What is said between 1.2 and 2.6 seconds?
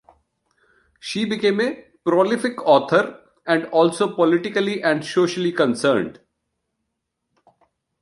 became a prolific